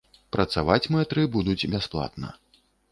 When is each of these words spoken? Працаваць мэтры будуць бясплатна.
Працаваць 0.35 0.89
мэтры 0.95 1.27
будуць 1.39 1.69
бясплатна. 1.77 2.37